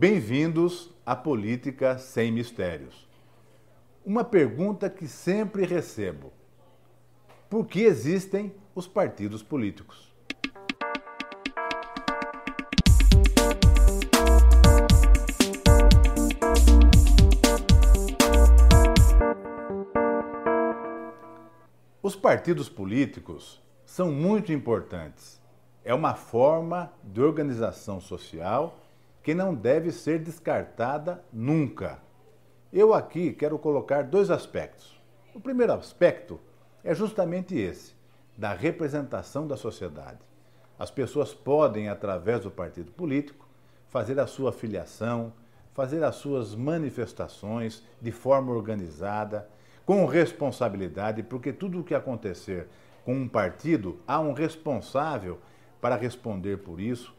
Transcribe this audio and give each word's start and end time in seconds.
Bem-vindos 0.00 0.90
à 1.04 1.14
Política 1.14 1.98
Sem 1.98 2.32
Mistérios. 2.32 3.06
Uma 4.02 4.24
pergunta 4.24 4.88
que 4.88 5.06
sempre 5.06 5.66
recebo: 5.66 6.32
por 7.50 7.66
que 7.66 7.80
existem 7.80 8.50
os 8.74 8.88
partidos 8.88 9.42
políticos? 9.42 10.10
Os 22.02 22.16
partidos 22.16 22.70
políticos 22.70 23.60
são 23.84 24.10
muito 24.10 24.50
importantes. 24.50 25.38
É 25.84 25.92
uma 25.92 26.14
forma 26.14 26.90
de 27.04 27.20
organização 27.20 28.00
social 28.00 28.78
que 29.22 29.34
não 29.34 29.54
deve 29.54 29.92
ser 29.92 30.18
descartada 30.18 31.22
nunca. 31.32 31.98
Eu 32.72 32.94
aqui 32.94 33.32
quero 33.32 33.58
colocar 33.58 34.04
dois 34.04 34.30
aspectos. 34.30 35.00
O 35.34 35.40
primeiro 35.40 35.72
aspecto 35.72 36.40
é 36.82 36.94
justamente 36.94 37.56
esse, 37.56 37.94
da 38.36 38.52
representação 38.52 39.46
da 39.46 39.56
sociedade. 39.56 40.18
As 40.78 40.90
pessoas 40.90 41.34
podem, 41.34 41.88
através 41.88 42.40
do 42.40 42.50
partido 42.50 42.90
político, 42.92 43.46
fazer 43.88 44.18
a 44.18 44.26
sua 44.26 44.52
filiação, 44.52 45.32
fazer 45.74 46.02
as 46.02 46.16
suas 46.16 46.54
manifestações 46.54 47.82
de 48.00 48.10
forma 48.10 48.52
organizada, 48.52 49.48
com 49.84 50.06
responsabilidade, 50.06 51.22
porque 51.22 51.52
tudo 51.52 51.80
o 51.80 51.84
que 51.84 51.94
acontecer 51.94 52.68
com 53.04 53.14
um 53.14 53.28
partido, 53.28 53.98
há 54.06 54.20
um 54.20 54.32
responsável 54.32 55.38
para 55.80 55.96
responder 55.96 56.58
por 56.58 56.80
isso, 56.80 57.14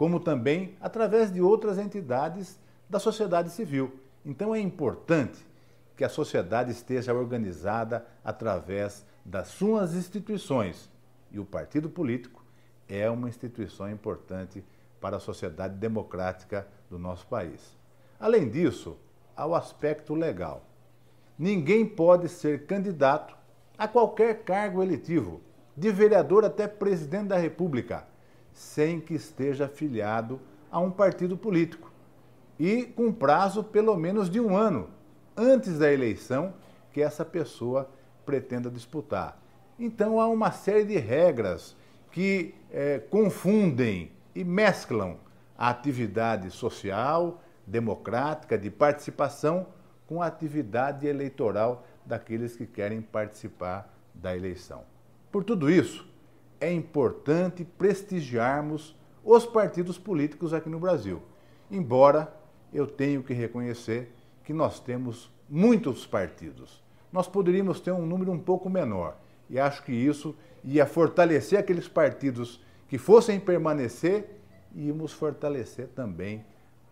como 0.00 0.18
também 0.18 0.78
através 0.80 1.30
de 1.30 1.42
outras 1.42 1.76
entidades 1.76 2.58
da 2.88 2.98
sociedade 2.98 3.50
civil. 3.50 4.00
Então 4.24 4.54
é 4.54 4.58
importante 4.58 5.46
que 5.94 6.02
a 6.02 6.08
sociedade 6.08 6.70
esteja 6.70 7.12
organizada 7.12 8.06
através 8.24 9.04
das 9.22 9.48
suas 9.48 9.94
instituições. 9.94 10.90
E 11.30 11.38
o 11.38 11.44
partido 11.44 11.90
político 11.90 12.42
é 12.88 13.10
uma 13.10 13.28
instituição 13.28 13.90
importante 13.90 14.64
para 15.02 15.18
a 15.18 15.20
sociedade 15.20 15.74
democrática 15.74 16.66
do 16.88 16.98
nosso 16.98 17.26
país. 17.26 17.76
Além 18.18 18.48
disso, 18.48 18.96
há 19.36 19.44
o 19.44 19.54
aspecto 19.54 20.14
legal. 20.14 20.64
Ninguém 21.38 21.84
pode 21.84 22.30
ser 22.30 22.64
candidato 22.64 23.36
a 23.76 23.86
qualquer 23.86 24.44
cargo 24.44 24.82
eletivo, 24.82 25.42
de 25.76 25.92
vereador 25.92 26.42
até 26.42 26.66
presidente 26.66 27.28
da 27.28 27.36
República, 27.36 28.08
sem 28.52 29.00
que 29.00 29.14
esteja 29.14 29.66
afiliado 29.66 30.40
a 30.70 30.78
um 30.78 30.90
partido 30.90 31.36
político 31.36 31.90
e 32.58 32.84
com 32.84 33.12
prazo 33.12 33.64
pelo 33.64 33.96
menos 33.96 34.28
de 34.28 34.38
um 34.38 34.56
ano 34.56 34.90
antes 35.36 35.78
da 35.78 35.90
eleição 35.92 36.52
que 36.92 37.00
essa 37.00 37.24
pessoa 37.24 37.90
pretenda 38.26 38.70
disputar. 38.70 39.40
Então 39.78 40.20
há 40.20 40.28
uma 40.28 40.52
série 40.52 40.84
de 40.84 40.98
regras 40.98 41.74
que 42.12 42.54
é, 42.70 42.98
confundem 42.98 44.12
e 44.34 44.44
mesclam 44.44 45.16
a 45.56 45.70
atividade 45.70 46.50
social, 46.50 47.42
democrática, 47.66 48.58
de 48.58 48.70
participação, 48.70 49.66
com 50.06 50.20
a 50.20 50.26
atividade 50.26 51.06
eleitoral 51.06 51.86
daqueles 52.04 52.56
que 52.56 52.66
querem 52.66 53.00
participar 53.00 53.94
da 54.12 54.36
eleição. 54.36 54.82
Por 55.30 55.44
tudo 55.44 55.70
isso, 55.70 56.09
é 56.60 56.72
importante 56.72 57.64
prestigiarmos 57.64 58.94
os 59.24 59.46
partidos 59.46 59.98
políticos 59.98 60.52
aqui 60.52 60.68
no 60.68 60.78
Brasil. 60.78 61.22
Embora 61.70 62.32
eu 62.72 62.86
tenho 62.86 63.22
que 63.22 63.32
reconhecer 63.32 64.12
que 64.44 64.52
nós 64.52 64.78
temos 64.78 65.30
muitos 65.48 66.06
partidos. 66.06 66.82
Nós 67.12 67.26
poderíamos 67.26 67.80
ter 67.80 67.92
um 67.92 68.06
número 68.06 68.30
um 68.30 68.38
pouco 68.38 68.68
menor. 68.68 69.16
E 69.48 69.58
acho 69.58 69.82
que 69.82 69.92
isso 69.92 70.36
ia 70.62 70.86
fortalecer 70.86 71.58
aqueles 71.58 71.88
partidos 71.88 72.60
que 72.88 72.98
fossem 72.98 73.40
permanecer 73.40 74.40
e 74.74 74.86
íamos 74.86 75.12
fortalecer 75.12 75.88
também 75.88 76.44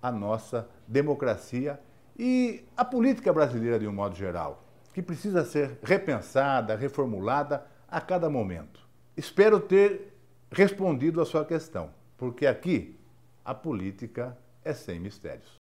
a 0.02 0.10
nossa 0.10 0.68
democracia 0.86 1.78
e 2.18 2.64
a 2.76 2.84
política 2.84 3.32
brasileira 3.32 3.78
de 3.78 3.86
um 3.86 3.92
modo 3.92 4.16
geral, 4.16 4.64
que 4.92 5.02
precisa 5.02 5.44
ser 5.44 5.78
repensada, 5.82 6.74
reformulada 6.74 7.64
a 7.88 8.00
cada 8.00 8.28
momento. 8.28 8.87
Espero 9.18 9.58
ter 9.58 10.14
respondido 10.48 11.20
a 11.20 11.26
sua 11.26 11.44
questão, 11.44 11.92
porque 12.16 12.46
aqui 12.46 12.96
a 13.44 13.52
política 13.52 14.38
é 14.64 14.72
sem 14.72 15.00
mistérios. 15.00 15.56